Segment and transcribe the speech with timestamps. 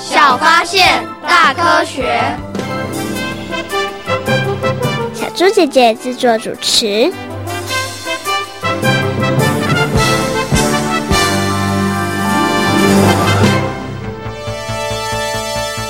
[0.00, 2.22] 小发现，大科学。
[5.12, 7.12] 小猪姐姐制作主持。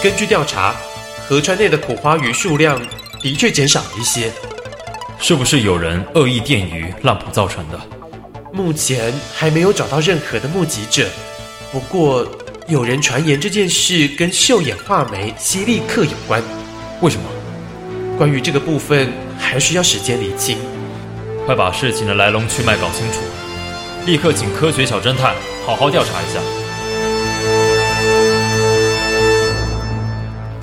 [0.03, 0.75] 根据调查，
[1.29, 2.81] 河川内的苦花鱼数量
[3.21, 4.33] 的确减少了一些，
[5.21, 7.79] 是不是有人恶意电鱼滥捕造成的？
[8.53, 11.07] 目前还没有找到任何的目击者，
[11.71, 12.27] 不过
[12.69, 16.43] 有人传言这件事跟秀眼画眉犀利克有关。
[17.01, 17.23] 为什么？
[18.19, 20.59] 关于这个部分，还需要时间理清。
[21.47, 23.21] 快把事情的来龙去脉搞清楚，
[24.05, 26.68] 立刻请科学小侦探好好调查一下。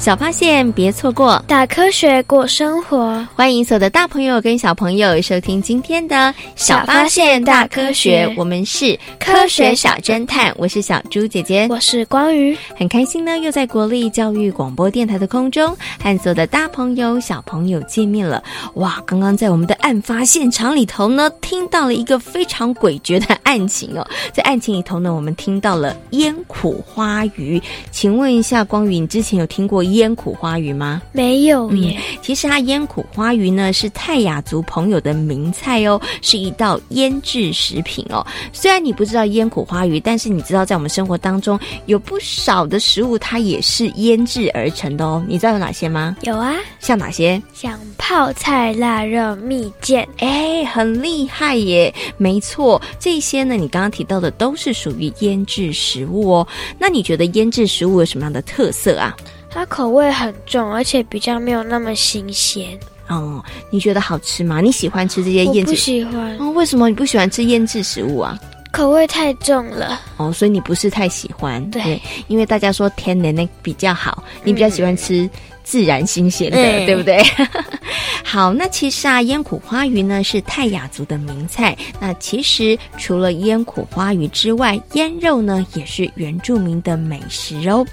[0.06, 3.28] 小发现，别错过；大科学过生活。
[3.34, 6.16] 欢迎所有的大朋友跟小朋友收听今天的
[6.56, 10.53] 《小发现大科学》，我们是科学小侦探。
[10.59, 18.44] 我是小猪姐姐，我是光宇，很开心呢，又在国立教育广播电台的空中和所有的大朋友、小朋友见面了。
[18.75, 24.08] 哇，刚刚在我们的案发现场里头呢，听到了一个非常诡谲的案情哦。
[24.31, 27.59] 在案情里头呢，我们听到了烟苦花鱼。
[27.90, 31.01] 请问一下，光宇，你之前有听过烟苦花鱼吗？
[31.11, 31.97] 没有耶。
[31.97, 38.25] 嗯，其实它烟苦花鱼呢是泰雅族朋友的名菜哦，是一道腌制食品哦。
[38.53, 45.23] 虽然你不知道烟苦花鱼，但是你知道在我们生活当中有不少的食物它也是腌制而成的哦。
[45.27, 46.16] 你知道有哪些吗？
[46.21, 47.41] 有啊，像哪些？
[47.53, 50.07] 像泡菜、腊肉、蜜饯。
[50.17, 51.94] 哎，很厉害耶！
[52.17, 56.47] 没错，这些呢，你刚刚提到的都是属于腌制食物哦。
[56.78, 59.16] 那你觉得腌制食物有什么样的特色啊？
[59.55, 62.77] 它口味很重，而且比较没有那么新鲜。
[63.07, 64.59] 哦，你觉得好吃吗？
[64.59, 65.61] 你喜欢吃这些腌制？
[65.61, 66.38] 我不喜欢。
[66.39, 68.38] 哦，为什么你不喜欢吃腌制食物啊？
[68.73, 69.97] 口味太重了。
[70.17, 71.63] 哦，所以你不是太喜欢。
[71.71, 75.29] 对，对，因为大家说天然的比较好，你比较喜欢吃
[75.66, 77.22] 自然新鲜的，嗯、对不对？
[78.24, 81.78] 好，那其实啊，腌苦花鱼呢是泰雅族的名菜。
[82.00, 87.86] 那其实除了腌苦花鱼之外，腌肉呢也是原住民的美食哦。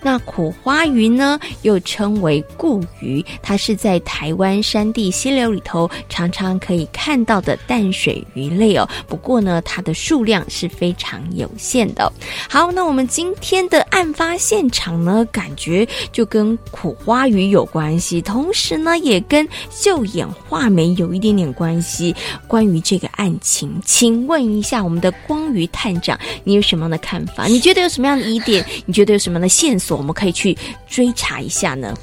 [0.00, 8.88] 那苦花鱼呢又称为固鱼，它是在台湾山地溪流里头常常可以看到的淡水鱼类哦。
[9.06, 12.10] 不过呢，它的数量是非常有限的。
[12.48, 22.14] 好，那我们今天的案发现场呢，感觉就跟苦花鱼有关系，同时呢也跟绣眼画眉有一点点关系。
[22.46, 27.46] 关于这个案情，请问一下我们的光鱼探长，你有什么样的看法？
[27.46, 28.64] 你觉得有什么样的疑点？
[28.86, 30.56] 你觉得有什么样的线索，我们可以去
[30.88, 31.94] 追查一下呢？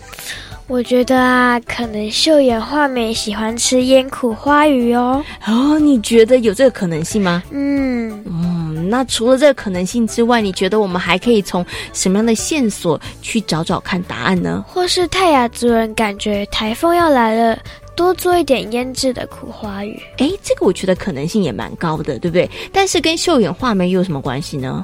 [0.68, 5.24] 我觉得啊，可能秀眼画眉喜欢吃腌苦花鱼哦。
[5.46, 7.42] 哦，你觉得有这个可能性吗？
[7.52, 14.66] 嗯嗯，那除了这个可能性之外，你觉得我们还可以从什么样的线索去找找看答案呢？
[14.68, 17.58] 或是泰雅族人感觉台风要来了，
[17.96, 19.98] 多做一点腌制的苦花鱼。
[20.18, 22.50] 诶，这个我觉得可能性也蛮高的，对不对？
[22.74, 24.84] 但是跟秀眼画眉有什么关系呢？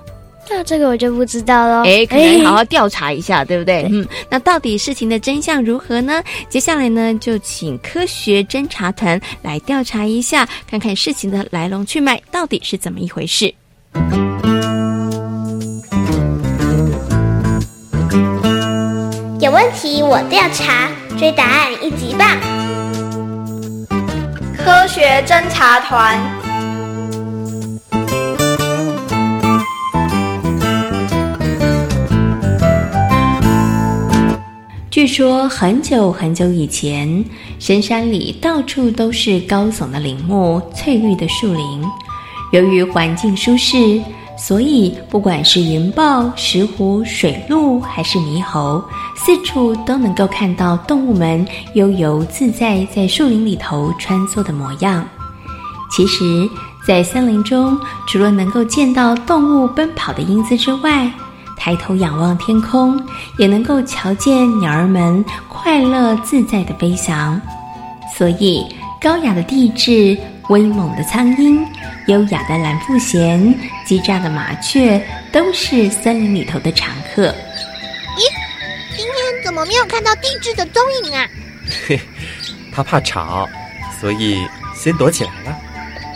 [0.50, 1.84] 那这个我就不知道了。
[1.84, 3.84] 哎，可能好好调查一下，对不对？
[3.84, 3.90] 对。
[3.92, 6.22] 嗯，那到底事情的真相如何呢？
[6.50, 13.54] 接下来呢，就请科学侦查团来调查一下，看看事情的来龙去脉到底是怎么一回事。
[19.40, 22.28] 有问题我调查，追答案一级棒。
[24.58, 26.43] 科学侦查团。
[35.03, 37.25] 据说很久很久以前，
[37.59, 41.83] 深山里到处都是高耸的林木、翠绿的树林。
[42.53, 44.01] 由于环境舒适，
[44.38, 48.81] 所以不管是云豹、石虎、水鹿还是猕猴，
[49.13, 55.05] 四处都能够看到动物们悠游自在在树林里头穿梭的模样。
[55.91, 56.50] 其实，
[56.88, 57.77] 在森林中，
[58.07, 61.11] 除了能够见到动物奔跑的英姿之外，
[61.57, 63.01] 抬头仰望天空，
[63.38, 67.39] 也能够瞧见鸟儿们快乐自在的飞翔。
[68.15, 68.65] 所以，
[69.01, 70.17] 高雅的地质、
[70.50, 71.65] 威猛的苍鹰、
[72.07, 73.55] 优雅的蓝腹鹇、
[73.88, 75.01] 叽喳的麻雀，
[75.31, 77.27] 都是森林里头的常客。
[78.17, 81.27] 咦，今天怎么没有看到地质的踪影啊？
[81.88, 82.00] 嘿，
[82.71, 83.50] 他怕吵，
[84.00, 84.45] 所以
[84.75, 85.57] 先躲起来了。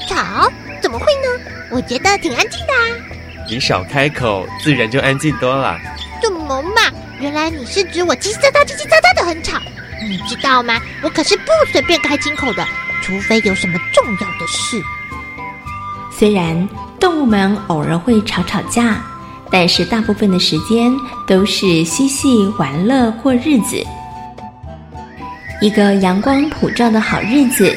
[0.07, 0.51] 吵？
[0.81, 1.43] 怎么会呢？
[1.71, 3.06] 我觉得挺安静的啊。
[3.49, 5.79] 你少开口，自然就安静多了。
[6.21, 6.81] 怎么嘛？
[7.19, 9.57] 原来你是指我叽叽喳喳、叽叽喳喳的很吵。
[10.07, 10.79] 你知道吗？
[11.01, 12.65] 我可是不随便开金口的，
[13.01, 14.81] 除非有什么重要的事。
[16.11, 16.67] 虽然
[16.99, 19.01] 动物们偶尔会吵吵架，
[19.49, 20.91] 但是大部分的时间
[21.25, 23.81] 都是嬉戏玩乐过日子。
[25.61, 27.75] 一个阳光普照的好日子，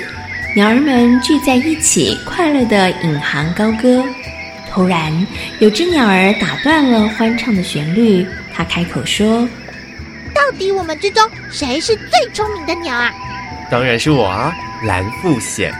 [0.54, 4.04] 鸟儿们聚在一起，快乐的引吭高歌。
[4.72, 5.26] 突然，
[5.58, 8.24] 有只鸟儿打断了欢唱的旋律，
[8.54, 9.46] 它开口说
[10.32, 13.12] ：“到底我们之中谁是最聪明的鸟啊
[13.70, 14.52] ？”“当然是我啊，
[14.84, 15.72] 蓝腹鹇。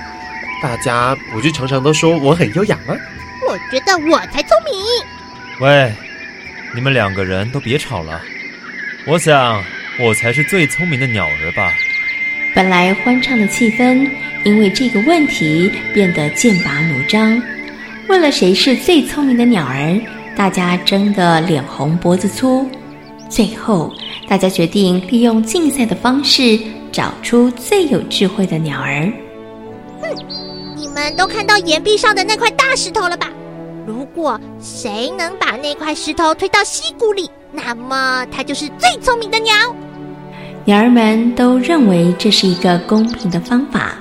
[0.63, 2.95] 大家不是常常都说我很优雅吗
[3.49, 4.75] ？”“我觉得我才聪明。
[5.61, 5.93] ”“喂，
[6.75, 8.21] 你们两个人都别吵了。
[9.07, 9.63] 我想
[9.99, 11.73] 我才是最聪明的鸟儿吧。”
[12.55, 14.11] 本来欢唱的气氛，
[14.43, 17.41] 因为这个问题变得剑拔弩张。
[18.09, 20.01] 为了谁是最聪明的鸟儿，
[20.37, 22.67] 大家争得脸红脖子粗。
[23.29, 23.93] 最后，
[24.29, 26.59] 大家决定利用竞赛的方式，
[26.91, 29.13] 找出最有智慧的鸟儿。
[30.01, 30.09] 哼，
[30.77, 33.29] 你们都看到岩壁上的那块大石头了吧？
[33.87, 39.55] 如果谁能把那块石头推到溪谷里，那么它就是最聪明的鸟。
[40.65, 43.95] 鸟儿们都认为这是一个公平的方法。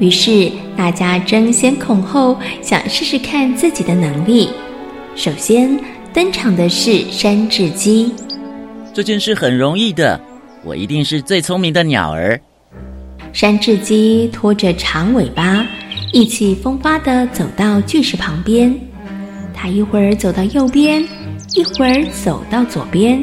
[0.00, 4.50] 于是大家争先恐后，想试试看自己的能力。
[5.14, 5.78] 首先
[6.12, 8.12] 登场的是山雉鸡。
[8.92, 10.20] 这件事很容易的，
[10.64, 12.40] 我一定是最聪明的鸟儿。
[13.32, 15.64] 山雉鸡拖着长尾巴，
[16.12, 18.74] 意气风发地走到巨石旁边。
[19.52, 21.06] 它一会儿走到右边，
[21.54, 23.22] 一会儿走到左边。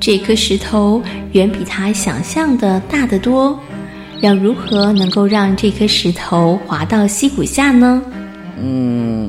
[0.00, 1.02] 这颗石头
[1.32, 3.58] 远比它想象的大得多。
[4.22, 8.00] 要如何能够让这颗石头滑到溪谷下呢？
[8.56, 9.28] 嗯，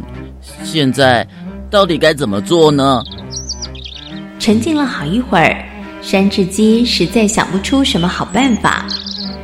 [0.64, 1.28] 现在
[1.72, 3.04] 到底该怎么做呢？
[4.38, 5.66] 沉静了好一会儿，
[6.04, 8.86] 山雉鸡实在想不出什么好办法，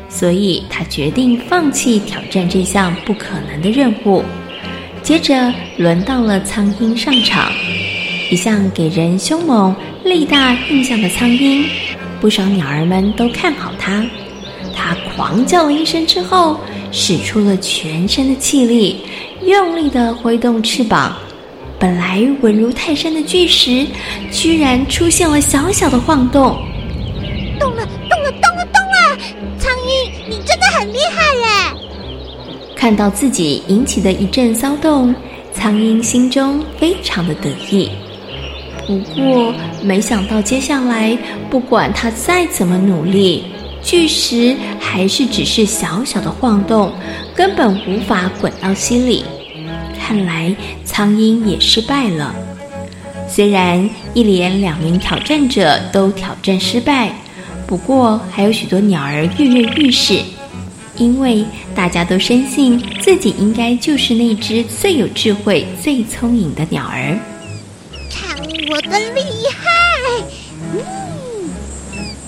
[0.07, 4.23] 所以他决定放弃挑战这项不可能的任务。
[5.01, 7.51] 接着轮到了苍鹰上场，
[8.29, 11.65] 一向给人凶猛、力大印象的苍鹰，
[12.21, 14.05] 不少鸟儿们都看好它。
[14.79, 16.57] 他狂叫了一声之后，
[16.89, 19.03] 使出了全身的气力，
[19.45, 21.17] 用力的挥动翅膀。
[21.77, 23.85] 本来稳如泰山的巨石，
[24.31, 26.57] 居然出现了小小的晃动。
[27.59, 29.17] 动了，动了，动了，动了！
[29.57, 31.81] 苍鹰，你真的很厉害耶！
[32.73, 35.13] 看到自己引起的一阵骚动，
[35.53, 37.89] 苍鹰心中非常的得意。
[38.87, 39.53] 不过，
[39.83, 41.17] 没想到接下来，
[41.49, 43.43] 不管他再怎么努力，
[43.81, 46.93] 巨石还是只是小小的晃动，
[47.35, 49.23] 根本无法滚到溪里。
[49.99, 52.33] 看来苍鹰也失败了。
[53.27, 57.13] 虽然一连两名挑战者都挑战失败，
[57.67, 60.19] 不过还有许多鸟儿跃跃欲试，
[60.97, 67.17] 因为大家都深信自己应该就是那只最有智慧、最聪明的鸟儿。
[68.09, 68.35] 看
[68.71, 69.21] 我的厉
[69.55, 69.69] 害！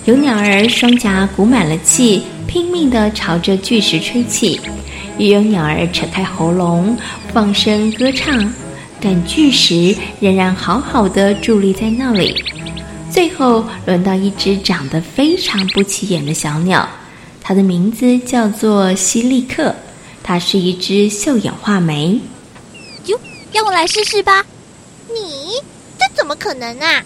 [0.04, 4.60] 嗯有鸟儿双颊鼓满了气，拼命地朝着巨石吹气；
[5.18, 6.98] 也有鸟儿扯开喉咙，
[7.32, 8.52] 放声歌唱。
[9.00, 12.44] 但巨石仍然好好的伫立在那里。
[13.12, 16.88] 最后轮到一只长得非常不起眼的小鸟，
[17.40, 19.76] 它的名字叫做西利克，
[20.24, 22.20] 它是一只绣眼画眉。
[23.06, 23.20] 哟，
[23.54, 24.44] 让我来试试吧。
[25.10, 25.52] 你
[26.00, 27.04] 这怎么可能啊？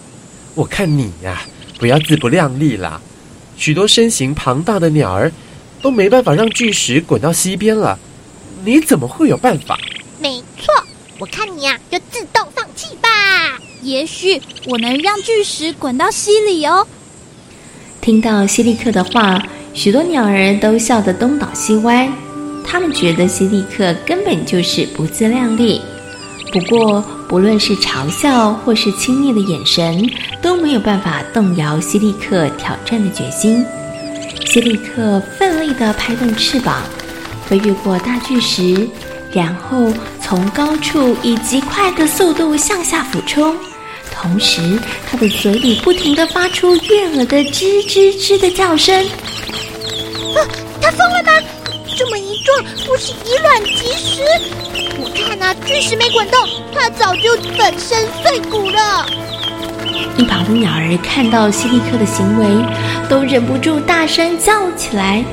[0.54, 1.42] 我看你呀。
[1.78, 3.00] 不要自不量力啦！
[3.56, 5.32] 许多身形庞大的鸟儿
[5.80, 7.98] 都没办法让巨石滚到溪边了，
[8.64, 9.78] 你怎么会有办法？
[10.18, 10.74] 没错，
[11.18, 13.08] 我看你呀、啊，就自动放弃吧。
[13.82, 16.86] 也许我能让巨石滚到溪里哦。
[18.00, 19.42] 听到西利克的话，
[19.74, 22.10] 许多鸟儿都笑得东倒西歪，
[22.64, 25.80] 他们觉得西利克根本就是不自量力。
[26.52, 30.08] 不过，不论是嘲笑或是轻蔑的眼神，
[30.40, 33.64] 都没有办法动摇希利克挑战的决心。
[34.46, 36.82] 希利克奋力地拍动翅膀，
[37.46, 38.88] 飞越过大巨石，
[39.32, 43.54] 然后从高处以极快的速度向下俯冲，
[44.10, 44.78] 同时
[45.10, 48.96] 他的嘴里不停地发出悦耳的吱吱吱的叫声。
[49.04, 50.38] 啊，
[50.80, 51.46] 他疯了吗？
[51.96, 54.20] 这么一撞，不是以卵击石？
[54.98, 59.06] 我看啊，巨石没滚动，它早就粉身碎骨了。
[60.18, 62.46] 一旁的鸟儿看到希利克的行为，
[63.08, 65.24] 都忍不住大声叫起来。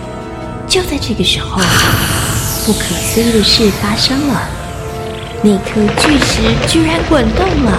[0.66, 1.58] 就在这个时候，
[2.66, 4.48] 不可思议的事发生了，
[5.42, 7.78] 那颗巨石居然滚动了，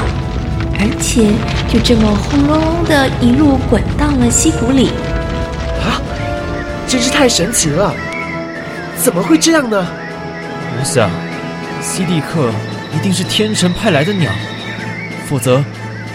[0.79, 1.33] 而且
[1.73, 4.88] 就这么轰隆隆的一路滚到了溪谷里。
[5.81, 5.97] 啊，
[6.87, 7.95] 真是太神奇了！
[9.04, 9.87] 怎么会这样呢？
[10.78, 11.11] 我想，
[11.82, 12.50] 西利克
[12.96, 14.32] 一定是天神派来的鸟，
[15.26, 15.62] 否则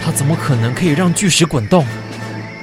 [0.04, 1.86] 他怎么可能可以让巨石滚动？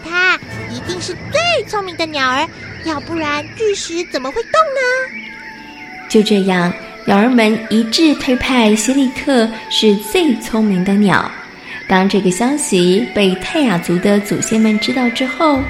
[0.04, 0.38] 他
[0.70, 2.46] 一定是最聪明的鸟儿，
[2.84, 6.10] 要不然巨石怎么会动呢？
[6.10, 6.74] 就这样，
[7.06, 11.32] 鸟儿们一致推派西利克是最聪明的鸟。
[11.88, 15.64] 当这个消息被泰雅族的祖先们知道之后，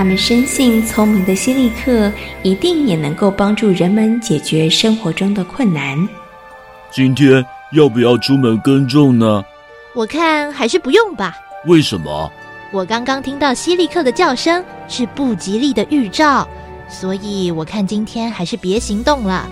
[0.00, 2.10] 他们深信聪明的希利克
[2.42, 6.08] 一定也能够帮助人们解决生活中的困难。
[6.90, 9.44] 今天要不要出门耕种呢？
[9.94, 11.36] 我看还是不用吧。
[11.66, 12.32] 为什么？
[12.72, 16.48] 我刚刚听到希利克的叫声是不吉利的预兆，
[16.88, 19.46] 所以我看今天还是别行动了。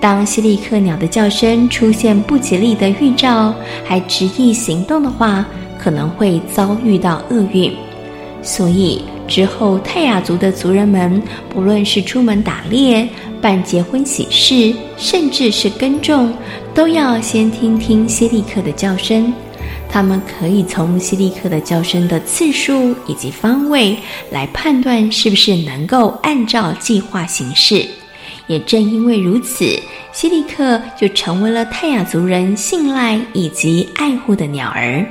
[0.00, 3.52] 当希利克鸟的叫声出现不吉利的预兆，
[3.84, 5.44] 还执意行动的话，
[5.76, 7.76] 可能会遭遇到厄运。
[8.42, 13.08] 所以之后，泰雅族的族人们，不论是出门打猎、
[13.40, 16.34] 办结婚喜事，甚至是耕种，
[16.74, 19.32] 都要先听听希利克的叫声。
[19.88, 23.96] 他们可以从希利克的叫声的次数以及方位
[24.30, 27.86] 来判断，是不是能够按照计划行事。
[28.48, 29.64] 也正因为如此，
[30.12, 35.06] 希利克就成为了泰雅族人信赖以及爱护的鸟儿。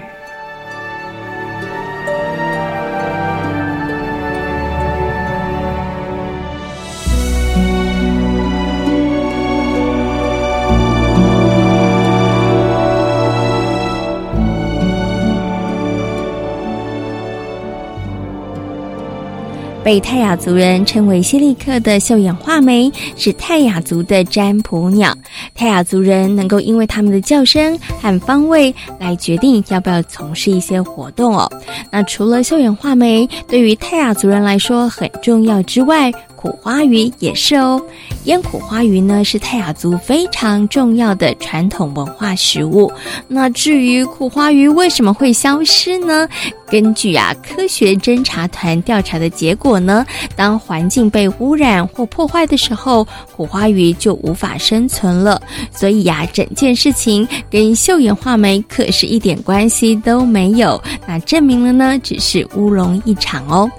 [19.91, 25.13] 被泰雅族人称为希利克的绣眼画眉是泰雅族的占卜鸟。
[25.53, 31.51] 泰雅族人能够因为它们的叫声和方位来决定要不要从事一些活动哦。
[31.91, 36.10] 那除了绣眼画眉对于泰雅族人来说很重要之外，
[36.41, 37.79] 苦花鱼也是哦，
[38.24, 42.91] 腌苦花鱼呢是泰雅族非常重要的传统文化食物。
[43.27, 46.27] 那至于苦花鱼为什么会消失呢？
[46.67, 50.03] 根据啊科学侦查团调查的结果呢，
[50.36, 53.05] 当环境被污染或破坏的时候，
[53.36, 55.39] 苦花鱼就无法生存了。
[55.71, 60.81] 所以呀、整件事情跟绣眼画眉可是一点关系都没有。
[61.05, 63.69] 那证明了呢，只是乌龙一场哦。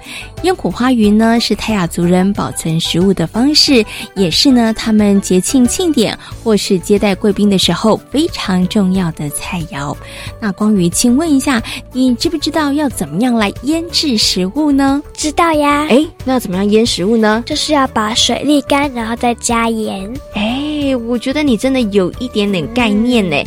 [0.43, 3.83] 腌苦花鱼呢，是泰雅族人保存食物的方式，
[4.13, 9.95] 也是呢他们节庆庆典或是接待贵宾的时候非常重要的菜肴。
[10.41, 15.01] 那光宇，请问一下，你知不知道要怎么样来腌制食物呢？
[15.13, 15.87] 知道呀。
[15.89, 17.41] 哎，那要怎么样腌食物呢？
[17.45, 20.13] 就是要把水沥干，然后再加盐。
[20.35, 23.37] 哎，我觉得你真的有一点点概念呢。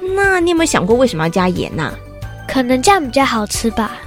[0.00, 1.94] 嗯、那你有没有想过为什么要加盐呢、啊？
[2.48, 3.98] 可能这样比较好吃吧。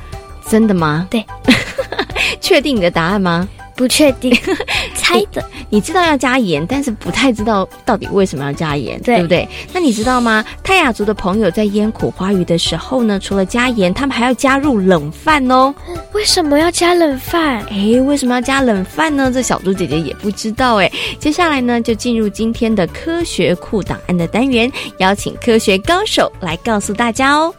[0.50, 1.08] 真的吗？
[1.10, 1.24] 对。
[2.42, 3.48] 确定你的答案吗？
[3.76, 4.36] 不确定，
[4.94, 5.42] 猜的。
[5.70, 9.48] 你知道要加盐，但是不太知道到底为什么要加盐，对，对不对？
[9.72, 10.44] 那你知道吗？
[10.64, 15.74] 泰雅族的朋友在腌苦花鱼的时候呢，除了加盐，他们还要加入冷饭哦。
[16.14, 17.64] 为什么要加冷饭？
[17.70, 19.32] 哎，为什么要加冷饭呢？
[19.34, 20.92] 这小猪姐姐也不知道哎。
[21.18, 27.54] 接下来呢，就进入今天的科学库档案的单元，邀请科学高手来告诉大家哦。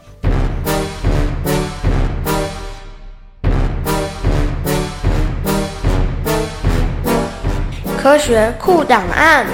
[8.03, 9.47] 科学库档案。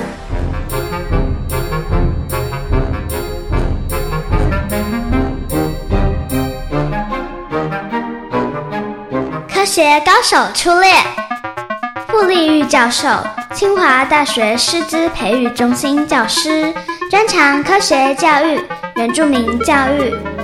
[9.52, 10.92] 科学高手出列，
[12.06, 13.08] 傅立玉教授，
[13.52, 16.72] 清华大学师资培育中心教师，
[17.10, 18.60] 专长科学教育、
[18.94, 20.35] 原住民教育。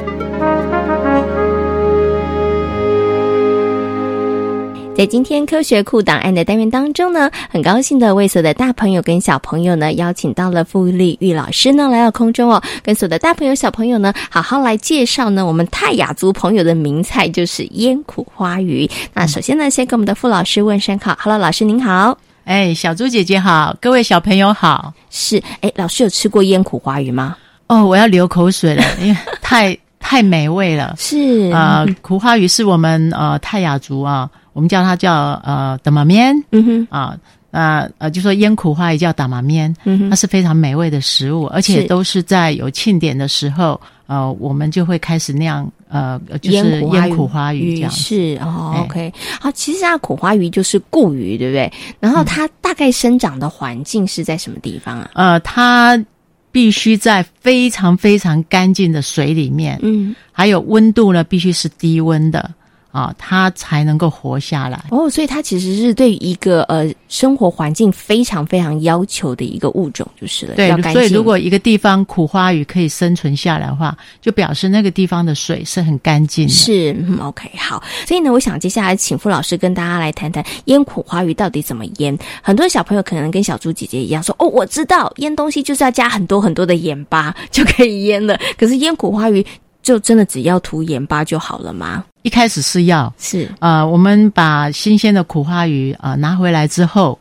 [4.95, 18.89] 在今天科学库档案的单元当中呢，很高兴的为所有的大朋友跟小朋友呢，邀请到了傅立玉老师呢来到空中哦，跟所有的大朋友小朋友呢，好好来介绍呢我们泰雅族朋友的名菜，就是腌苦花鱼。
[19.15, 22.17] 那首先呢，先跟我们的傅老师问声好，Hello，老师您好。
[22.45, 24.93] 哎，小猪姐姐好，各位小朋友好。
[25.11, 27.37] 是，哎，老师有吃过腌苦花鱼吗？
[27.67, 30.95] 哦，我要流口水了， 因为太太美味了。
[30.99, 34.31] 是啊，呃，苦花鱼是我们呃泰雅族啊。
[34.53, 36.87] 我们叫它叫呃打马面，嗯哼。
[36.91, 37.17] 啊，
[37.51, 47.77] 呃呃，就说腌苦花也叫打马面，嗯哼，它是非常美味的食物，而且都是在有庆典的时候，呃，我们就会开始那样呃，就是腌苦花鱼。
[47.77, 51.71] 这样是哦，OK，好，其实啊，苦花鱼就是固鱼，对不对？
[52.01, 55.11] 然后它大概生长的环境是在什么地方啊？
[55.15, 56.03] 呃，它
[56.51, 62.51] 必须在非常非常干净的水里面，嗯，还有温度呢，必须是低温的。
[62.93, 70.55] 啊，它才能够活下来哦，所以它其实是对一个呃生活环境非常非常要求的一个物种，就是了。
[70.55, 76.53] 对，所以如果一个地方苦花鱼可以生存下来的话，就表示那个地方的水是很干净的。
[76.53, 77.83] 是，嗯，OK，好。
[78.07, 82.17] 所以呢，我想接下来请傅老师跟大家来谈谈腌苦花鱼到底怎么腌。
[82.43, 89.45] 很多小朋友可能跟小猪姐姐一样说：“哦，我知道腌东西就是要加很多很多的盐巴就可以腌了。”可是腌苦花鱼
[89.83, 92.05] 就真的只要涂盐巴就好了吗？
[92.23, 93.45] 一开始是要是。
[93.59, 97.19] 啊、呃，我们把新鲜的苦花鱼啊、呃、拿回来之后，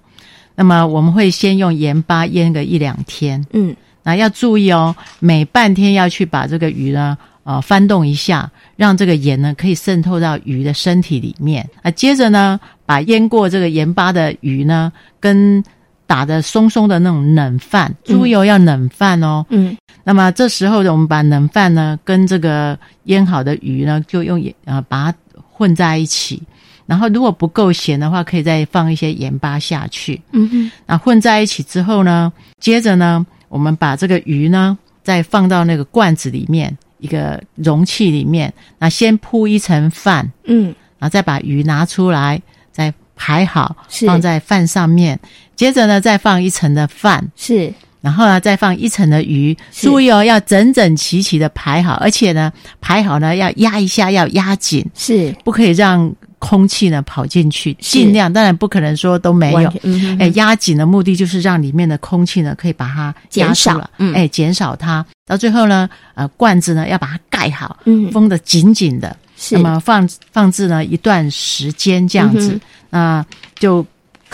[0.56, 11.68] 那么我们会先用盐巴腌个一两天，嗯，那要注意哦，每半天要去把这个鱼呢呃翻动一下，让这个盐呢可以渗透到鱼的身体里面。
[11.82, 11.92] 啊。
[11.92, 15.64] 接着呢，把腌过这个盐巴的鱼呢跟
[16.12, 19.46] 打的松松的那种冷饭，猪油要冷饭哦。
[19.48, 25.18] 嗯，那么这时候呢，我们把冷饭呢跟这个腌好的鱼呢，就用盐啊把它
[25.50, 26.44] 混在一起。
[26.86, 30.22] 然后如果不够咸的话，可以再放一些盐巴下去。
[30.34, 38.54] 嗯哼，那混在一起之后呢，接着呢，我们把这个鱼呢再放到那个罐子里面，一个容器里面。
[38.78, 43.76] 那先铺一层饭，嗯，然后再把鱼拿出来，再排好，
[44.08, 45.20] 放在饭上面。
[45.56, 49.56] 接着呢，再放一层的饭，是，然后呢，再放一层的鱼。
[49.72, 52.52] 注意哦，要整整齐齐的排好，而且呢，
[52.82, 57.72] 排好呢要压一下，要压紧，是，不可以让空气呢跑进去。
[57.76, 59.72] 尽量，当然不可能说都没有。
[59.84, 65.06] 嗯，哎，压紧的目的就是让里面的空气呢可以把它减少了，嗯，哎，减少它。
[65.28, 69.16] 到最后呢，呃，罐子呢要把它盖好，嗯，封得紧紧的。
[69.50, 72.60] 那么放放置呢一段时间这样子，
[72.92, 73.84] 那就。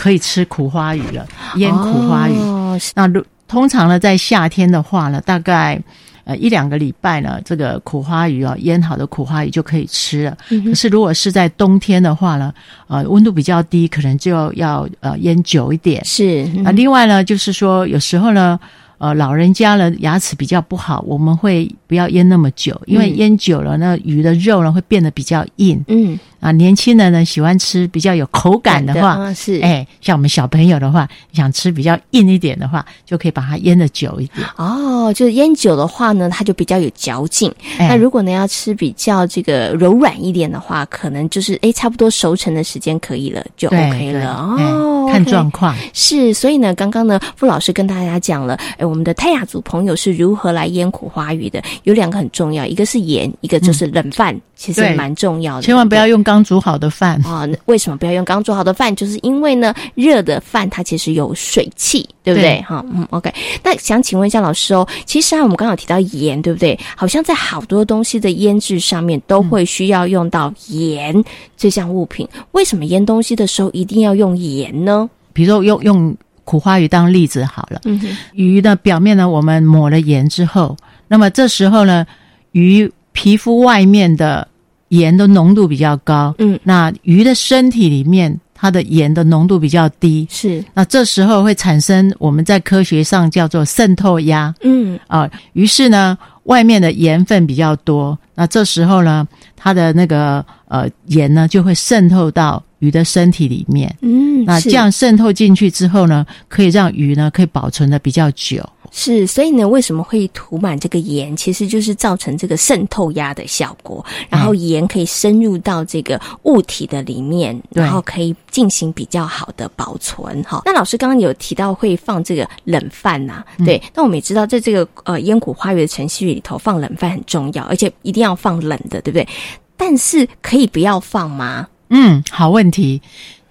[0.00, 2.38] 可以吃苦花鱼了，腌苦花鱼。
[2.38, 5.76] 哦、那如通常呢，在夏天的话呢，大概
[6.22, 10.38] 呃一两个礼拜呢，这个苦花鱼啊，腌好的苦花鱼就可以吃了。
[10.50, 12.54] 嗯、可是如果是在冬天的话呢，
[12.86, 16.04] 呃，温度比较低，可能就要要呃腌久一点。
[16.04, 16.44] 是。
[16.62, 18.56] 那、另外呢，就是说有时候呢。
[18.98, 25.82] 呃，老人家呢牙齿比较不好，我们会不要腌那么久，因为腌久了，那鱼的肉呢会变得比较硬。
[25.86, 34.46] 嗯啊，年轻人呢喜欢吃比较有口感的话，的是哎，像我们小朋友的话，想吃比较硬一点的话，就可以把它腌的久一点。
[34.56, 37.52] 哦，就是腌久的话呢，它就比较有嚼劲。
[37.78, 45.08] 哎、那如果呢要吃比较这个柔软一点的话，可能就是哎差不多熟成的时间可以了，就 OK 了哦。
[45.10, 48.87] 看状况、是，所以呢，刚刚呢，傅老师跟大家讲了，哎。
[48.88, 51.62] 我们的泰雅族朋友是如何来腌苦花鱼的？
[51.84, 55.62] 有两个很重要，一个是盐，一个就是冷饭，嗯、其实蛮重要的。
[55.62, 57.48] 千万不要用刚煮好的饭啊、哦！
[57.66, 58.94] 为什么不要用刚煮好的饭？
[58.96, 62.62] 就是因为呢，热的饭它其实有水汽，对不对？
[62.62, 63.32] 哈，嗯，OK。
[63.62, 66.78] 那想请问一下老师哦，其实啊，我们刚刚有提到盐，对不对？
[66.96, 71.22] 好像在好多东西的腌制上面都会需要用到盐
[71.56, 72.26] 这项物品。
[72.34, 75.08] 嗯、为什么腌东西的时候一定要用盐呢？
[75.32, 76.16] 比如说用用。
[76.48, 78.00] 苦花鱼当例子好了，嗯，
[78.32, 80.74] 鱼的表面呢，我们抹了盐之后，
[81.06, 82.06] 那么这时候呢，
[82.52, 84.48] 鱼皮肤外面的
[84.88, 94.98] 盐的浓度比较高，嗯，那鱼的身体里面它的盐的浓度比较低，是，那这时候会产生我们在科学上叫做渗透压，嗯。
[95.06, 102.62] 啊，于是呢，外面的盐分比较多，那这时候呢，它的那个呃盐呢就会渗透到。
[102.78, 108.62] 鱼的身体里面，嗯，那这样渗透进去之后呢，可以让鱼呢可以保存的比较久。
[108.90, 111.36] 是，所以呢，为什么会涂满这个盐？
[111.36, 120.42] 其实就是造成这个渗透压的效果，然后盐可以深入到这个物体的里面，嗯、然后可以进行比较好的保存。
[120.44, 129.28] 哈，那老师刚刚有提到会放这个冷饭呐、啊，对，那、嗯、我们也知道在这个呃腌苦花园的程序里头放冷饭很重要，而且一定要放冷的，对不对？
[129.76, 131.66] 但是可以不要放吗？
[131.90, 133.00] 嗯，好问题。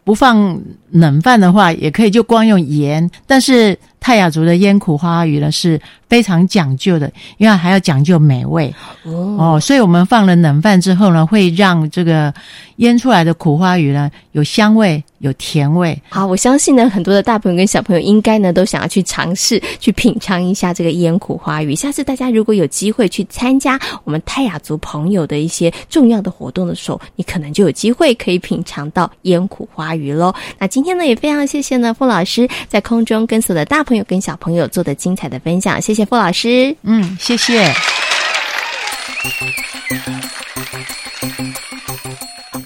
[0.04, 0.58] 不放
[0.91, 3.12] 冷饭的话，也可以就光用盐。
[3.26, 5.78] 但是泰雅族的腌苦花鱼呢是
[6.10, 9.60] 非常讲究的，因为还要讲究美味哦，哦。
[9.60, 12.34] 所以我们放了冷饭之后呢，会让这个
[12.78, 15.04] 腌出来的苦花鱼呢有香味。
[15.20, 21.74] 有甜味，好，我相信呢，很多的大朋友跟小朋友应该呢都想要去尝试去品尝一下这个腌苦花鱼。
[21.74, 30.32] 下次大家如果有机会去参加我们泰雅族朋友的一些重要的活动的时候，你可能就有机会可以品尝到腌苦花鱼喽。
[30.60, 37.74] 那今天呢，也非常谢谢呢傅老师在空中跟所有的大朋友跟小朋友做的精彩的分享，谢谢谢付老师，嗯，谢谢。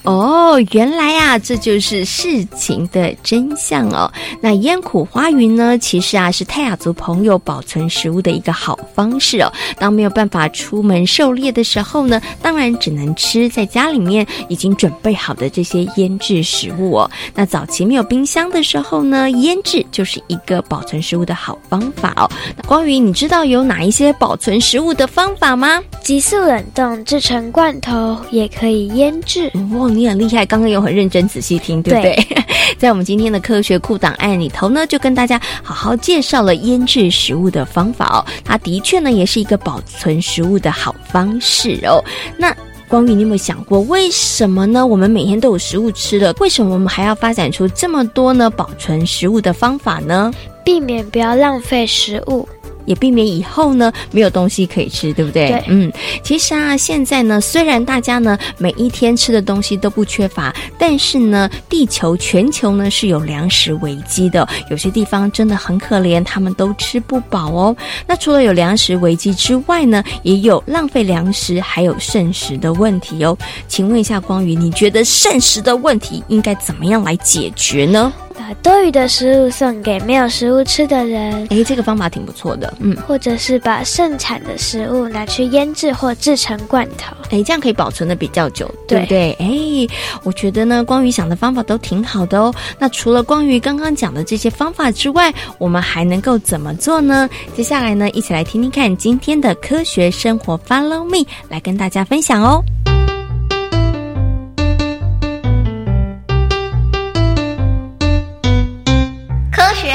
[0.04, 4.12] 哦，原来啊，这就是事情的真相哦。
[4.42, 9.52] 那腌苦花云呢，其实啊是泰雅族朋友保存食物的一个好方式哦。
[9.78, 17.12] 当没有办法出门狩猎的时候呢，当然只能吃在家里面已经准备好的这些腌制食物哦。
[17.34, 22.30] 那早期没有冰箱的时候呢，腌制就是一个保存食物的好方法哦。
[22.56, 25.82] 那光宇，你知道有哪一些保存食物的方法吗？
[26.04, 29.52] 急速冷冻制成罐头，也可以腌制。
[29.72, 30.46] 哇，你很厉害！
[30.46, 32.16] 刚刚有很认真仔细听，对不对？
[32.16, 32.46] 对
[32.78, 38.26] 在我们今天的科学库档案里头呢，就跟大家好好介绍了腌制食物的方法哦。
[38.44, 42.04] 它的确呢，也是一个保存食物的好方式哦。
[42.38, 42.56] 那
[42.88, 44.86] 光宇，你有没有想过，为什么呢？
[44.86, 50.32] 我们每天都有食物吃了，为什么我们还要发展出这么多呢保存食物的方法呢？
[50.64, 52.48] 避免不要浪费食物。
[52.86, 55.48] 也避免以后呢没有东西可以吃，对不对？
[55.48, 55.92] 对，嗯，
[56.24, 67.76] 其实啊，现在呢，虽然大家呢每一天吃的东西都不缺乏，但是呢，地球全球呢是有粮食危机的，有些地方真的很可怜，他们都吃不饱哦。
[68.08, 73.38] 那除了有粮食危机之外呢，也有浪费粮食还有剩食的问题哦。
[73.68, 78.12] 请问一下光宇，你觉得剩食的问题应该怎么样来解决呢？
[78.32, 89.32] 把多余的食物送给没有食物吃的人，诶，这个方法挺不错的，嗯，或者是把盛产的食物拿去腌制或制成罐头，诶，这样可以保存的比较久，对不对？
[89.40, 89.88] 诶，
[90.24, 92.54] 我觉得呢，光鱼想的方法都挺好的哦。
[92.80, 97.30] 那除了光鱼刚刚讲的这些方法之外，我们还能够怎么做呢？
[97.56, 102.64] 接下来呢，一起来听听看今天的科学生活，Follow me，来跟大家分享哦。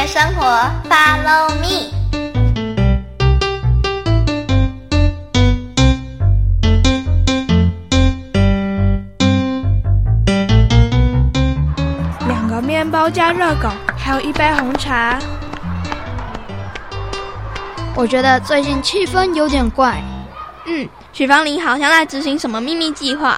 [0.06, 0.44] 生活
[0.88, 1.90] ，Follow me。
[12.28, 15.18] 两个面包加热狗，还有一杯红茶。
[17.96, 20.00] 我觉得最近气氛有点怪。
[20.66, 23.36] 嗯，许芳林好像在执行什么秘密计划。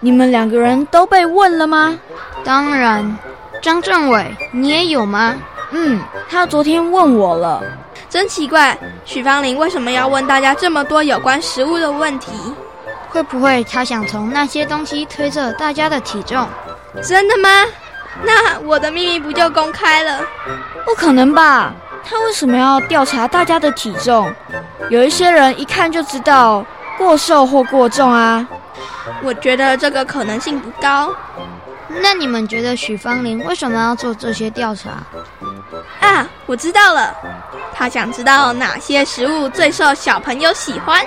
[0.00, 1.98] 你们两个人都被问了吗？
[2.44, 3.16] 当然。
[3.62, 5.34] 张政委，你也有吗？
[5.70, 7.62] 嗯，他昨天问我了。
[8.08, 12.32] 真奇怪，许芳玲为什么要问大家这么多有关食物的问题？
[13.08, 16.46] 会不会他想从那些东西推测大家的体重？
[17.02, 17.48] 真的吗？
[18.24, 20.20] 那我的秘密不就公开了？
[20.84, 21.72] 不可能吧？
[22.04, 24.32] 他为什么要调查大家的体重？
[24.88, 26.64] 有一些人一看就知道
[26.98, 28.44] 过瘦或过重啊。
[29.22, 31.14] 我觉得这个可能性不高。
[32.02, 35.02] 那你们觉得许芳玲为什么要做这些调查？
[36.00, 37.14] 啊，我知道了，
[37.74, 41.04] 他想知道哪些食物最受小朋友喜欢。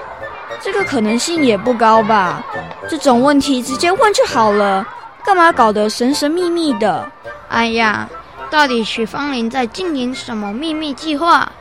[0.62, 2.44] 这个可能性也不高吧？
[2.90, 4.86] 这种问题直接问就好了，
[5.26, 7.10] 干嘛搞得神神秘秘的？
[7.50, 8.08] 哎呀，
[8.50, 11.52] 到底许芳玲在进行什么秘密计划？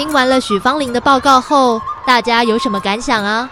[0.00, 3.46] 听完了许芳玲的报告后，大家有什么感想啊？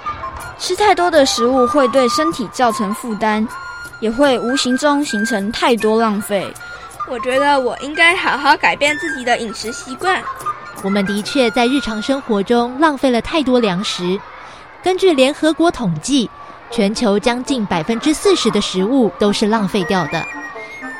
[0.58, 3.46] 吃太多的食物会对身体造成负担，
[4.00, 6.50] 也会无形中形成太多浪费。
[7.06, 10.22] 我觉得我应该好好改变自己的饮食习惯。
[10.82, 14.18] 我们的确在日常生活中浪费了太多粮食。
[14.82, 16.30] 根据联合国统计，
[16.70, 20.24] 全球将近百分之四十的食物都是浪费掉的。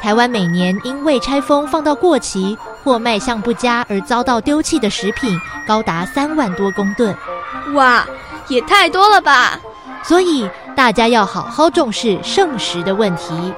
[0.02, 2.58] 台湾每年因未拆封放到过期
[2.88, 7.14] 或卖相不佳而遭到丢弃的食品高达三万多公吨，
[7.74, 8.02] 哇，
[8.48, 9.60] 也太多了吧！
[10.02, 13.52] 所以大家要好好重视剩食的问题。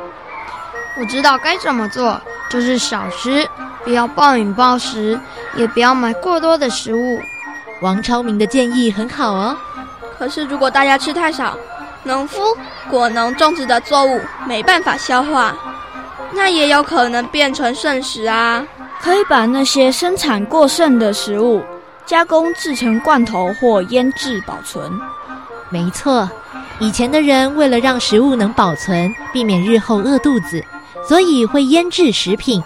[0.99, 3.49] 我知道该怎么做，就是少吃，
[3.85, 5.17] 不要暴饮暴食，
[5.55, 7.21] 也不要买过多的食物。
[7.83, 9.57] 王超明的建议很好哦。
[10.19, 11.57] 可是如果大家吃太少，
[12.03, 12.43] 农夫
[12.91, 15.55] 果农种植的作物没办法消化。
[16.33, 18.65] 那也有可能变成剩食啊！
[19.01, 21.63] 可以把那些生产过剩的食物
[22.05, 24.93] 加工制成罐头或腌制保存。
[25.71, 26.29] 没错，
[26.79, 30.63] 以前的人为了让食物能保存，避免日后饿肚子，
[31.09, 32.63] 所以会腌制食品。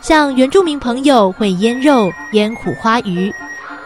[0.00, 3.32] 像原住民朋友会腌肉、腌苦花鱼。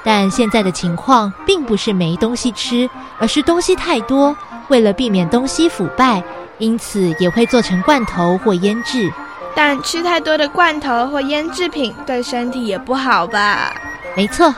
[0.03, 4.37] 但现在的情况并不是没东西吃，而是东西太多，
[4.69, 6.23] 为了避免东西腐败。
[6.59, 9.13] 因此也会做成罐头或腌制，
[9.55, 13.75] 但吃太多的罐头或腌制品对身体也不好吧？
[14.17, 14.55] 没错，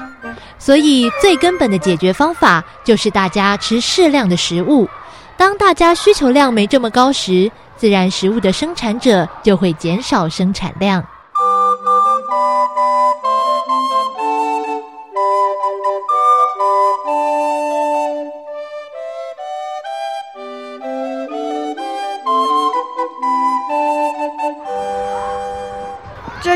[0.59, 4.89] 所以最根本的解决方法就是大家吃适量的食物。
[5.37, 11.05] 当大家需求量没这么高时，自然食物的生产者就会减少生产量。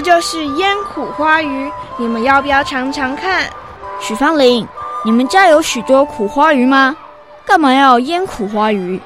[0.02, 3.46] 这就是腌苦花鱼，你们要不要尝尝看？
[4.00, 4.66] 许芳玲，
[5.04, 6.96] 你们家有许多苦花鱼吗？
[7.44, 8.98] 干嘛要腌苦花鱼？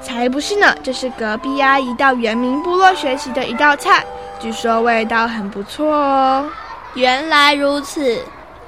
[0.00, 0.74] 才不是呢！
[0.82, 4.02] 这是隔壁阿姨到原民部落学习的一道菜，
[4.40, 6.46] 据说味道很不错哦。
[6.94, 8.18] 原来如此，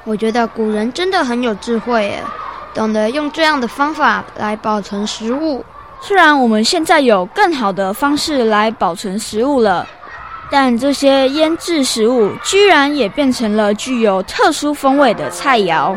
[0.04, 2.22] 我觉得古人真的很有智慧耶，
[2.74, 5.64] 懂得用这样的方法来保存食物。
[6.02, 9.86] 虽然我们现在有更好的方式来保存食物了。
[10.50, 15.96] 但这些腌制食物居然也变成了具有特殊风味的菜肴。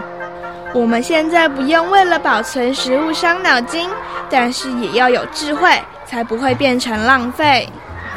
[0.73, 3.89] 我们现在不用为了保存食物伤脑筋，
[4.29, 5.69] 但是也要有智慧，
[6.05, 7.67] 才不会变成浪费。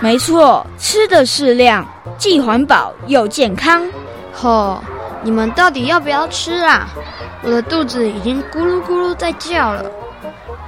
[0.00, 1.86] 没错，吃的适量，
[2.18, 3.82] 既环保又健康。
[4.32, 4.82] 吼，
[5.22, 6.88] 你们到底要不要吃啊？
[7.42, 9.84] 我的肚子已经咕噜咕噜在叫了。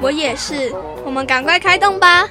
[0.00, 0.72] 我也是，
[1.04, 2.26] 我们赶快开动吧。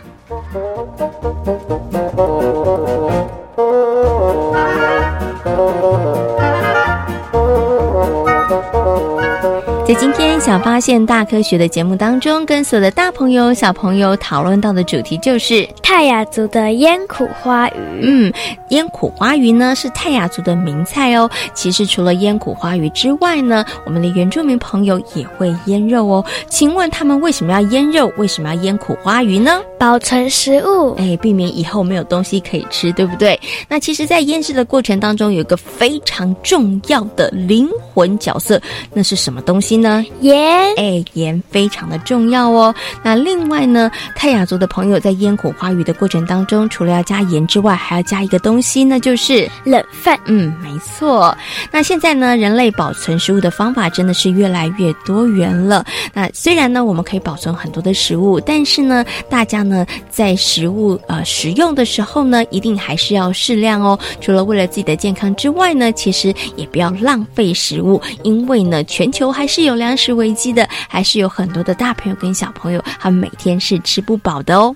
[9.88, 18.02] 在今天小发现大科学的节目当中，跟所有的大朋友、小朋友讨论到的主题就是泰雅族的腌苦花鱼。
[18.02, 18.34] 嗯，
[18.72, 21.30] 腌苦花鱼呢是泰雅族的名菜哦。
[21.54, 26.26] 其实除了腌苦花鱼之外呢，我们的原住民朋友也会腌肉哦。
[26.50, 28.12] 请问他们为什么要腌肉？
[28.18, 29.62] 为什么要腌苦花鱼呢？
[29.80, 33.40] 保存食物，哎，避免以后没有东西可以吃，对不对？
[33.70, 38.60] 那其实，在腌制的过程当中，有一个非常重要的灵魂角色，
[38.92, 40.04] 那是什么东西呢？
[40.22, 42.74] 盐，哎，盐非常的重要哦。
[43.04, 50.20] 那另外呢，泰雅族的朋友在腌苦花鱼的过程当中，除了要加盐之外，还要加一个东西，那就是冷饭。
[50.26, 51.36] 嗯，没错。
[51.72, 55.86] 那现在呢，人类保存食物的方法真的是越来越多元了。
[56.14, 63.98] 那虽然呢，我们可以保存很多的食物，但是呢，大家呢在食物呃食用的时候呢，一定还是要适量哦。
[64.20, 74.76] 除了为了自己的健康之外呢，其实也不要浪费食物，因为呢，全球还是有粮食危机的，还是有很多的大朋友跟小朋友，他们每天是吃不饱的哦。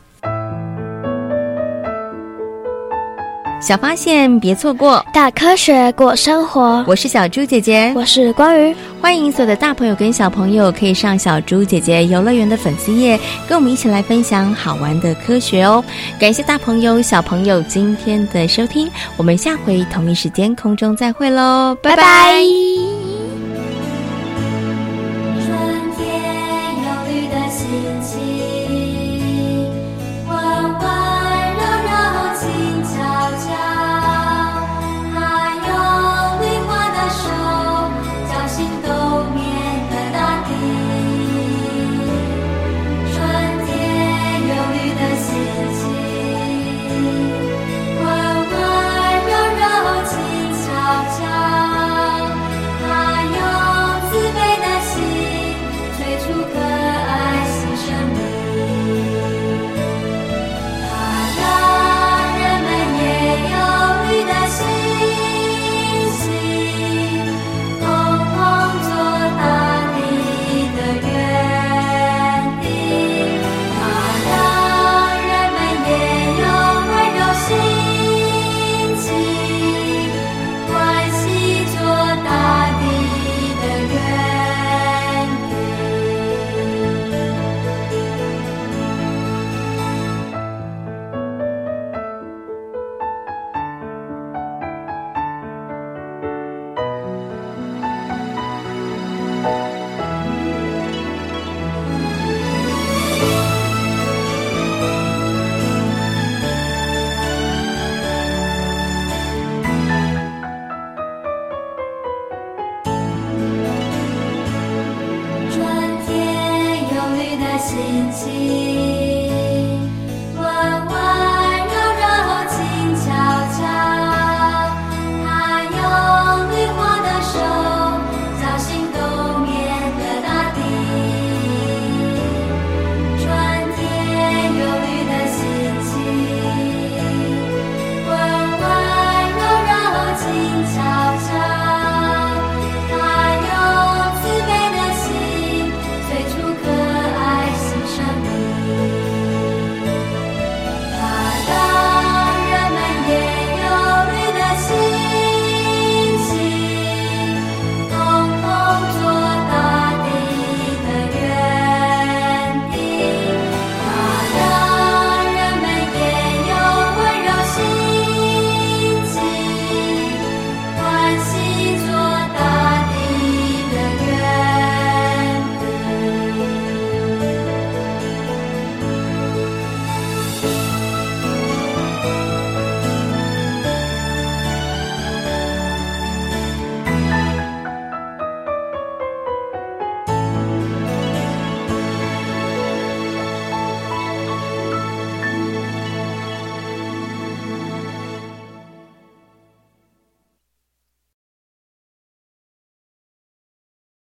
[3.62, 6.84] 小发现，别错过大科学过生活。
[6.88, 8.76] 我是小猪姐姐，我是光鱼。
[9.00, 15.84] 欢迎所有的大朋友跟小朋友可以上小猪姐姐游乐园的粉丝页，跟我们一起来分享好玩的科学哦。
[16.20, 21.98] 感谢大朋友小朋友今天的收听，我们下回同一时间空中再会喽，拜拜。
[21.98, 23.11] 拜拜。